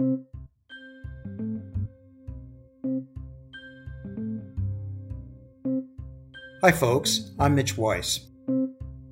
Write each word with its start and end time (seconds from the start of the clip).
Hi, 0.00 0.02
folks. 6.72 7.30
I'm 7.38 7.54
Mitch 7.54 7.78
Weiss. 7.78 8.26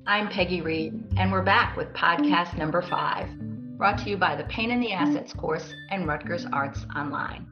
I'm 0.05 0.27
Peggy 0.27 0.59
Reed, 0.59 1.01
and 1.15 1.31
we're 1.31 1.41
back 1.41 1.77
with 1.77 1.93
podcast 1.93 2.57
number 2.57 2.81
five, 2.81 3.29
brought 3.77 3.99
to 3.99 4.09
you 4.09 4.17
by 4.17 4.35
the 4.35 4.43
Pain 4.45 4.71
in 4.71 4.81
the 4.81 4.91
Assets 4.91 5.31
course 5.31 5.73
and 5.89 6.05
Rutgers 6.05 6.45
Arts 6.51 6.85
Online. 6.97 7.47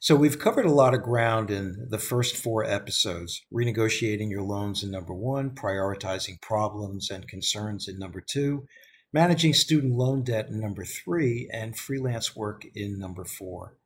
So, 0.00 0.14
we've 0.14 0.38
covered 0.38 0.66
a 0.66 0.70
lot 0.70 0.92
of 0.92 1.02
ground 1.02 1.50
in 1.50 1.86
the 1.88 1.98
first 1.98 2.36
four 2.36 2.62
episodes 2.62 3.40
renegotiating 3.50 4.28
your 4.28 4.42
loans 4.42 4.82
in 4.82 4.90
number 4.90 5.14
one, 5.14 5.52
prioritizing 5.52 6.42
problems 6.42 7.10
and 7.10 7.26
concerns 7.26 7.88
in 7.88 7.98
number 7.98 8.20
two, 8.20 8.66
managing 9.12 9.54
student 9.54 9.96
loan 9.96 10.22
debt 10.22 10.48
in 10.48 10.60
number 10.60 10.84
three, 10.84 11.48
and 11.52 11.76
freelance 11.76 12.36
work 12.36 12.64
in 12.74 12.98
number 12.98 13.24
four. 13.24 13.76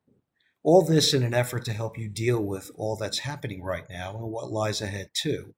All 0.63 0.81
this 0.83 1.13
in 1.13 1.23
an 1.23 1.33
effort 1.33 1.65
to 1.65 1.73
help 1.73 1.97
you 1.97 2.09
deal 2.09 2.43
with 2.43 2.71
all 2.75 2.95
that's 2.95 3.19
happening 3.19 3.63
right 3.63 3.87
now 3.89 4.15
and 4.17 4.31
what 4.31 4.51
lies 4.51 4.81
ahead, 4.81 5.09
too. 5.13 5.53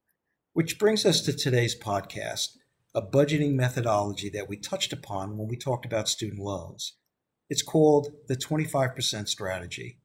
Which 0.53 0.79
brings 0.79 1.05
us 1.05 1.21
to 1.21 1.33
today's 1.33 1.77
podcast 1.77 2.57
a 2.95 3.01
budgeting 3.01 3.53
methodology 3.53 4.27
that 4.27 4.49
we 4.49 4.57
touched 4.57 4.91
upon 4.91 5.37
when 5.37 5.47
we 5.47 5.55
talked 5.55 5.85
about 5.85 6.09
student 6.09 6.41
loans. 6.41 6.93
It's 7.47 7.61
called 7.61 8.11
the 8.27 8.35
25% 8.35 9.27
strategy. 9.27 9.99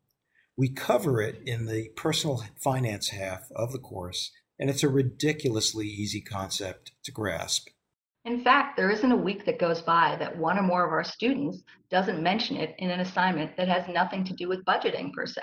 We 0.58 0.68
cover 0.68 1.22
it 1.22 1.40
in 1.46 1.64
the 1.64 1.88
personal 1.96 2.44
finance 2.60 3.08
half 3.08 3.50
of 3.56 3.72
the 3.72 3.78
course, 3.78 4.30
and 4.60 4.68
it's 4.68 4.82
a 4.82 4.88
ridiculously 4.88 5.86
easy 5.86 6.20
concept 6.20 6.92
to 7.04 7.12
grasp. 7.12 7.68
In 8.24 8.44
fact, 8.44 8.76
there 8.76 8.90
isn't 8.90 9.10
a 9.10 9.16
week 9.16 9.44
that 9.46 9.58
goes 9.58 9.82
by 9.82 10.16
that 10.20 10.36
one 10.36 10.56
or 10.56 10.62
more 10.62 10.84
of 10.86 10.92
our 10.92 11.02
students 11.02 11.62
doesn't 11.90 12.22
mention 12.22 12.56
it 12.56 12.74
in 12.78 12.90
an 12.90 13.00
assignment 13.00 13.56
that 13.56 13.68
has 13.68 13.88
nothing 13.88 14.22
to 14.24 14.32
do 14.34 14.48
with 14.48 14.64
budgeting 14.64 15.12
per 15.12 15.26
se, 15.26 15.42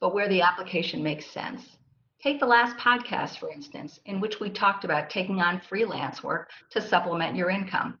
but 0.00 0.12
where 0.12 0.28
the 0.28 0.42
application 0.42 1.02
makes 1.02 1.26
sense. 1.26 1.76
Take 2.20 2.40
the 2.40 2.46
last 2.46 2.76
podcast, 2.78 3.38
for 3.38 3.50
instance, 3.50 4.00
in 4.06 4.20
which 4.20 4.40
we 4.40 4.50
talked 4.50 4.84
about 4.84 5.08
taking 5.08 5.40
on 5.40 5.60
freelance 5.60 6.22
work 6.22 6.50
to 6.70 6.80
supplement 6.80 7.36
your 7.36 7.50
income. 7.50 7.98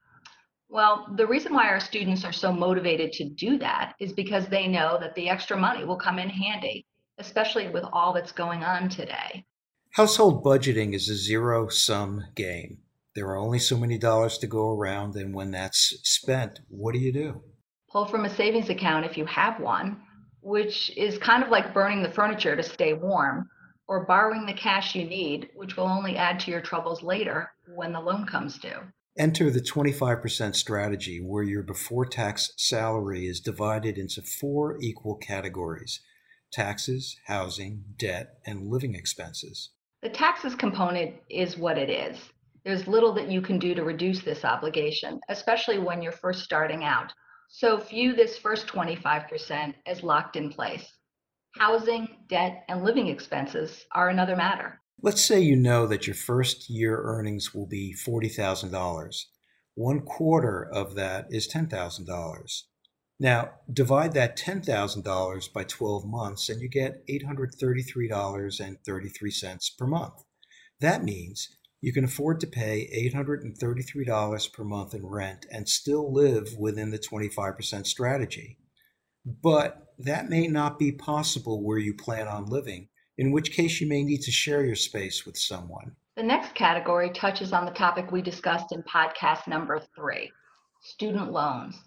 Well, 0.68 1.06
the 1.16 1.26
reason 1.26 1.54
why 1.54 1.68
our 1.68 1.78
students 1.78 2.24
are 2.24 2.32
so 2.32 2.52
motivated 2.52 3.12
to 3.12 3.28
do 3.28 3.58
that 3.58 3.94
is 4.00 4.12
because 4.12 4.48
they 4.48 4.66
know 4.66 4.98
that 5.00 5.14
the 5.14 5.28
extra 5.28 5.56
money 5.56 5.84
will 5.84 5.98
come 5.98 6.18
in 6.18 6.28
handy, 6.28 6.84
especially 7.18 7.68
with 7.68 7.84
all 7.92 8.12
that's 8.12 8.32
going 8.32 8.64
on 8.64 8.88
today. 8.88 9.44
Household 9.90 10.42
budgeting 10.42 10.94
is 10.94 11.08
a 11.08 11.14
zero 11.14 11.68
sum 11.68 12.24
game. 12.34 12.78
There 13.14 13.28
are 13.28 13.38
only 13.38 13.60
so 13.60 13.76
many 13.76 13.96
dollars 13.96 14.38
to 14.38 14.48
go 14.48 14.70
around, 14.70 15.14
and 15.14 15.32
when 15.32 15.52
that's 15.52 15.96
spent, 16.02 16.60
what 16.68 16.94
do 16.94 16.98
you 16.98 17.12
do? 17.12 17.42
Pull 17.90 18.06
from 18.06 18.24
a 18.24 18.34
savings 18.34 18.70
account 18.70 19.06
if 19.06 19.16
you 19.16 19.24
have 19.26 19.60
one, 19.60 20.02
which 20.40 20.90
is 20.96 21.16
kind 21.18 21.44
of 21.44 21.48
like 21.48 21.72
burning 21.72 22.02
the 22.02 22.10
furniture 22.10 22.56
to 22.56 22.62
stay 22.62 22.92
warm 22.92 23.48
or 23.86 24.04
borrowing 24.04 24.46
the 24.46 24.52
cash 24.52 24.96
you 24.96 25.04
need, 25.04 25.48
which 25.54 25.76
will 25.76 25.86
only 25.86 26.16
add 26.16 26.40
to 26.40 26.50
your 26.50 26.60
troubles 26.60 27.02
later 27.02 27.50
when 27.74 27.92
the 27.92 28.00
loan 28.00 28.26
comes 28.26 28.58
due. 28.58 28.80
Enter 29.16 29.48
the 29.48 29.60
25% 29.60 30.56
strategy 30.56 31.20
where 31.20 31.44
your 31.44 31.62
before 31.62 32.04
tax 32.04 32.50
salary 32.56 33.26
is 33.26 33.38
divided 33.38 33.96
into 33.96 34.22
four 34.22 34.76
equal 34.80 35.14
categories 35.14 36.00
taxes, 36.52 37.16
housing, 37.26 37.84
debt, 37.96 38.38
and 38.46 38.68
living 38.68 38.94
expenses. 38.94 39.70
The 40.02 40.08
taxes 40.08 40.54
component 40.54 41.14
is 41.28 41.56
what 41.56 41.78
it 41.78 41.90
is. 41.90 42.16
There's 42.64 42.86
little 42.86 43.12
that 43.14 43.30
you 43.30 43.42
can 43.42 43.58
do 43.58 43.74
to 43.74 43.84
reduce 43.84 44.22
this 44.22 44.44
obligation, 44.44 45.20
especially 45.28 45.78
when 45.78 46.00
you're 46.00 46.12
first 46.12 46.44
starting 46.44 46.82
out. 46.82 47.12
So 47.48 47.76
view 47.76 48.14
this 48.14 48.38
first 48.38 48.66
25% 48.66 49.74
as 49.86 50.02
locked 50.02 50.36
in 50.36 50.50
place. 50.50 50.90
Housing, 51.56 52.08
debt, 52.28 52.64
and 52.68 52.82
living 52.82 53.08
expenses 53.08 53.84
are 53.92 54.08
another 54.08 54.34
matter. 54.34 54.80
Let's 55.02 55.22
say 55.22 55.40
you 55.40 55.56
know 55.56 55.86
that 55.86 56.06
your 56.06 56.14
first 56.14 56.70
year 56.70 57.02
earnings 57.04 57.54
will 57.54 57.66
be 57.66 57.94
$40,000. 57.94 59.24
One 59.74 60.00
quarter 60.00 60.66
of 60.72 60.94
that 60.94 61.26
is 61.30 61.52
$10,000. 61.52 62.62
Now, 63.20 63.50
divide 63.72 64.14
that 64.14 64.36
$10,000 64.38 65.52
by 65.52 65.64
12 65.64 66.06
months 66.06 66.48
and 66.48 66.62
you 66.62 66.68
get 66.68 67.06
$833.33 67.08 69.78
per 69.78 69.86
month. 69.86 70.24
That 70.80 71.04
means 71.04 71.56
you 71.84 71.92
can 71.92 72.04
afford 72.04 72.40
to 72.40 72.46
pay 72.46 72.88
$833 73.12 74.52
per 74.54 74.64
month 74.64 74.94
in 74.94 75.04
rent 75.04 75.44
and 75.50 75.68
still 75.68 76.10
live 76.10 76.48
within 76.58 76.90
the 76.90 76.98
25% 76.98 77.86
strategy. 77.86 78.56
But 79.26 79.92
that 79.98 80.30
may 80.30 80.46
not 80.46 80.78
be 80.78 80.92
possible 80.92 81.62
where 81.62 81.76
you 81.76 81.92
plan 81.92 82.26
on 82.26 82.46
living, 82.46 82.88
in 83.18 83.32
which 83.32 83.52
case 83.52 83.82
you 83.82 83.86
may 83.86 84.02
need 84.02 84.22
to 84.22 84.30
share 84.30 84.64
your 84.64 84.76
space 84.76 85.26
with 85.26 85.36
someone. 85.36 85.94
The 86.16 86.22
next 86.22 86.54
category 86.54 87.10
touches 87.10 87.52
on 87.52 87.66
the 87.66 87.72
topic 87.72 88.10
we 88.10 88.22
discussed 88.22 88.72
in 88.72 88.82
podcast 88.84 89.46
number 89.46 89.82
three 89.94 90.32
student 90.80 91.32
loans. 91.32 91.78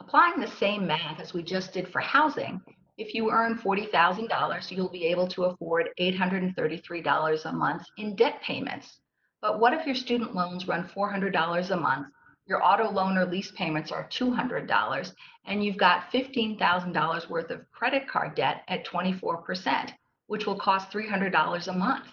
Applying 0.00 0.40
the 0.40 0.46
same 0.46 0.86
math 0.86 1.20
as 1.20 1.34
we 1.34 1.42
just 1.42 1.74
did 1.74 1.88
for 1.88 2.00
housing, 2.00 2.58
if 2.96 3.12
you 3.12 3.30
earn 3.30 3.58
$40,000, 3.58 4.70
you'll 4.70 4.88
be 4.88 5.04
able 5.08 5.28
to 5.28 5.44
afford 5.44 5.90
$833 6.00 7.44
a 7.44 7.52
month 7.52 7.82
in 7.98 8.16
debt 8.16 8.40
payments. 8.40 9.01
But 9.42 9.60
what 9.60 9.74
if 9.74 9.84
your 9.84 9.94
student 9.94 10.34
loans 10.34 10.66
run 10.66 10.88
$400 10.88 11.70
a 11.70 11.76
month 11.76 12.06
your 12.46 12.64
auto 12.64 12.90
loan 12.90 13.16
or 13.16 13.24
lease 13.24 13.52
payments 13.52 13.92
are 13.92 14.08
$200 14.08 15.14
and 15.46 15.64
you've 15.64 15.76
got 15.76 16.10
$15,000 16.12 17.30
worth 17.30 17.50
of 17.50 17.70
credit 17.70 18.08
card 18.08 18.34
debt 18.34 18.62
at 18.68 18.84
24%, 18.86 19.90
which 20.26 20.46
will 20.46 20.58
cost 20.58 20.90
$300 20.90 21.68
a 21.68 21.72
month 21.72 22.06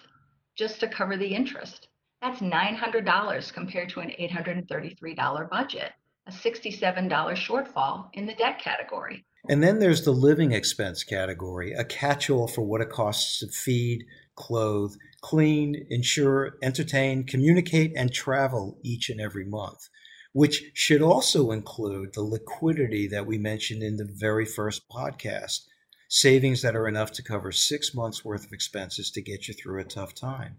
just 0.56 0.80
to 0.80 0.88
cover 0.88 1.16
the 1.16 1.34
interest. 1.34 1.88
That's 2.22 2.40
$900 2.40 3.52
compared 3.52 3.88
to 3.90 4.00
an 4.00 4.12
$833 4.20 5.50
budget, 5.50 5.92
a 6.26 6.32
$67 6.32 7.10
shortfall 7.10 8.08
in 8.12 8.26
the 8.26 8.34
debt 8.34 8.60
category. 8.60 9.24
And 9.48 9.62
then 9.62 9.78
there's 9.78 10.04
the 10.04 10.12
living 10.12 10.52
expense 10.52 11.02
category, 11.02 11.72
a 11.72 11.84
catch 11.84 12.28
all 12.28 12.46
for 12.46 12.62
what 12.62 12.82
it 12.82 12.90
costs 12.90 13.38
to 13.38 13.48
feed, 13.48 14.04
clothe, 14.34 14.94
clean, 15.22 15.86
insure, 15.88 16.56
entertain, 16.62 17.24
communicate, 17.24 17.92
and 17.96 18.12
travel 18.12 18.78
each 18.82 19.08
and 19.08 19.20
every 19.20 19.44
month 19.44 19.88
which 20.32 20.70
should 20.74 21.02
also 21.02 21.50
include 21.50 22.14
the 22.14 22.22
liquidity 22.22 23.08
that 23.08 23.26
we 23.26 23.38
mentioned 23.38 23.82
in 23.82 23.96
the 23.96 24.08
very 24.08 24.44
first 24.44 24.88
podcast 24.88 25.62
savings 26.08 26.62
that 26.62 26.76
are 26.76 26.88
enough 26.88 27.12
to 27.12 27.22
cover 27.22 27.52
six 27.52 27.94
months 27.94 28.24
worth 28.24 28.44
of 28.44 28.52
expenses 28.52 29.10
to 29.10 29.22
get 29.22 29.46
you 29.46 29.54
through 29.54 29.80
a 29.80 29.84
tough 29.84 30.14
time. 30.14 30.58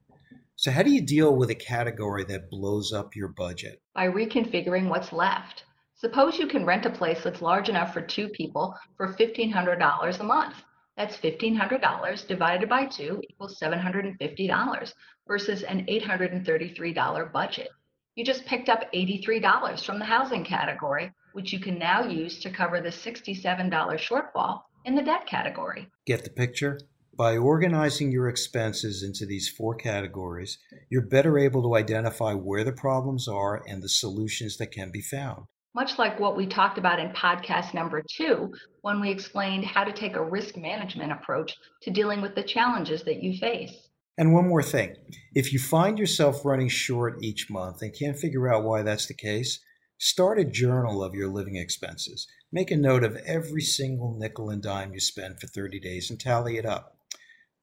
So, 0.62 0.70
how 0.70 0.84
do 0.84 0.92
you 0.92 1.02
deal 1.02 1.36
with 1.36 1.50
a 1.50 1.56
category 1.56 2.24
that 2.26 2.52
blows 2.52 2.94
up 2.94 3.16
your 3.16 3.30
budget? 3.30 3.82
By 3.96 4.08
reconfiguring 4.08 4.90
what's 4.90 5.12
left. 5.12 5.64
Suppose 5.96 6.38
you 6.38 6.46
can 6.46 6.68
rent 6.68 6.86
a 6.86 6.92
place 6.92 7.24
that's 7.24 7.42
large 7.42 7.68
enough 7.68 7.96
for 7.96 8.02
two 8.04 8.30
people 8.30 8.78
for 8.96 9.12
$1,500 9.12 10.20
a 10.20 10.24
month. 10.24 10.54
That's 10.96 11.18
$1,500 11.18 12.28
divided 12.28 12.70
by 12.70 12.86
two 12.86 13.20
equals 13.28 13.60
$750 13.60 14.94
versus 15.28 15.64
an 15.64 15.88
$833 15.88 17.34
budget. 17.34 17.70
You 18.14 18.24
just 18.24 18.46
picked 18.46 18.70
up 18.70 18.84
$83 18.94 19.84
from 19.84 19.98
the 19.98 20.06
housing 20.06 20.44
category, 20.44 21.12
which 21.34 21.52
you 21.52 21.60
can 21.60 21.80
now 21.80 22.04
use 22.04 22.38
to 22.38 22.52
cover 22.52 22.80
the 22.80 22.90
$67 22.90 23.72
shortfall 23.98 24.62
in 24.86 24.94
the 24.94 25.02
debt 25.02 25.26
category. 25.26 25.88
Get 26.06 26.24
the 26.24 26.30
picture? 26.30 26.80
By 27.14 27.36
organizing 27.36 28.12
your 28.12 28.30
expenses 28.30 29.04
into 29.04 29.26
these 29.26 29.50
four 29.50 29.76
categories, 29.76 30.58
you're 30.90 31.06
better 31.06 31.38
able 31.38 31.62
to 31.64 31.76
identify 31.76 32.34
where 32.34 32.64
the 32.64 32.72
problems 32.72 33.28
are 33.28 33.62
and 33.68 33.84
the 33.84 33.90
solutions 33.90 34.58
that 34.58 34.72
can 34.72 34.92
be 34.92 35.02
found. 35.02 35.44
Much 35.76 36.00
like 36.00 36.20
what 36.20 36.38
we 36.38 36.48
talked 36.48 36.78
about 36.78 37.00
in 37.00 37.10
podcast 37.10 37.74
number 37.74 38.02
two, 38.16 38.54
when 38.82 39.02
we 39.02 39.12
explained 39.12 39.66
how 39.66 39.84
to 39.84 39.92
take 39.92 40.16
a 40.16 40.24
risk 40.24 40.56
management 40.56 41.12
approach 41.12 41.56
to 41.82 41.92
dealing 41.92 42.22
with 42.22 42.34
the 42.34 42.44
challenges 42.44 43.04
that 43.04 43.22
you 43.22 43.38
face. 43.38 43.90
And 44.18 44.34
one 44.34 44.48
more 44.48 44.64
thing 44.64 44.96
if 45.34 45.52
you 45.52 45.60
find 45.60 46.00
yourself 46.00 46.46
running 46.46 46.70
short 46.70 47.22
each 47.22 47.50
month 47.50 47.82
and 47.82 47.94
can't 47.98 48.18
figure 48.18 48.52
out 48.52 48.64
why 48.64 48.84
that's 48.84 49.08
the 49.08 49.14
case, 49.14 49.60
start 49.98 50.40
a 50.40 50.46
journal 50.46 51.04
of 51.04 51.14
your 51.14 51.28
living 51.28 51.58
expenses. 51.58 52.26
Make 52.52 52.72
a 52.72 52.78
note 52.78 53.04
of 53.04 53.18
every 53.26 53.62
single 53.62 54.16
nickel 54.18 54.50
and 54.50 54.62
dime 54.62 54.94
you 54.94 55.00
spend 55.00 55.40
for 55.40 55.48
30 55.48 55.80
days 55.80 56.10
and 56.10 56.20
tally 56.20 56.58
it 56.58 56.66
up. 56.66 56.98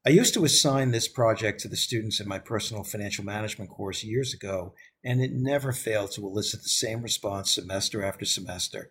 I 0.07 0.11
used 0.11 0.33
to 0.35 0.45
assign 0.45 0.91
this 0.91 1.09
project 1.09 1.59
to 1.59 1.67
the 1.67 1.75
students 1.75 2.21
in 2.21 2.27
my 2.27 2.39
personal 2.39 2.83
financial 2.85 3.25
management 3.25 3.69
course 3.69 4.01
years 4.01 4.33
ago, 4.33 4.73
and 5.03 5.21
it 5.21 5.33
never 5.33 5.73
failed 5.73 6.11
to 6.13 6.25
elicit 6.25 6.63
the 6.63 6.69
same 6.69 7.01
response 7.01 7.51
semester 7.51 8.01
after 8.01 8.23
semester. 8.23 8.89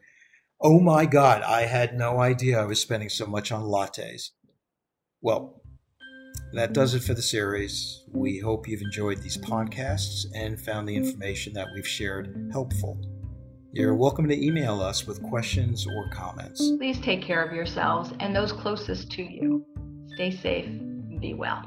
Oh 0.60 0.80
my 0.80 1.06
God, 1.06 1.40
I 1.42 1.62
had 1.62 1.96
no 1.96 2.20
idea 2.20 2.60
I 2.60 2.66
was 2.66 2.82
spending 2.82 3.08
so 3.08 3.26
much 3.26 3.50
on 3.50 3.62
lattes. 3.62 4.30
Well, 5.22 5.62
that 6.52 6.74
does 6.74 6.92
it 6.92 7.02
for 7.02 7.14
the 7.14 7.22
series. 7.22 8.04
We 8.12 8.38
hope 8.38 8.68
you've 8.68 8.82
enjoyed 8.82 9.22
these 9.22 9.38
podcasts 9.38 10.26
and 10.34 10.60
found 10.60 10.86
the 10.86 10.96
information 10.96 11.54
that 11.54 11.68
we've 11.74 11.88
shared 11.88 12.50
helpful. 12.52 13.00
You're 13.72 13.94
welcome 13.94 14.28
to 14.28 14.46
email 14.46 14.82
us 14.82 15.06
with 15.06 15.22
questions 15.22 15.86
or 15.86 16.10
comments. 16.10 16.70
Please 16.76 17.00
take 17.00 17.22
care 17.22 17.42
of 17.42 17.54
yourselves 17.54 18.12
and 18.20 18.36
those 18.36 18.52
closest 18.52 19.10
to 19.12 19.22
you. 19.22 19.64
Stay 20.14 20.30
safe 20.30 20.87
be 21.18 21.34
well. 21.34 21.62